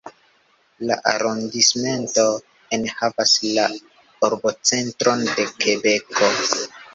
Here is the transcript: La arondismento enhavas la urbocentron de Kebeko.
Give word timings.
La 0.91 0.95
arondismento 1.09 2.23
enhavas 2.77 3.35
la 3.59 3.67
urbocentron 4.29 5.23
de 5.37 5.47
Kebeko. 5.61 6.33